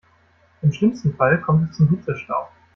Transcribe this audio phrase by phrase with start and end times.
[0.63, 2.47] Im schlimmsten Fall kommt es zum Hitzestau.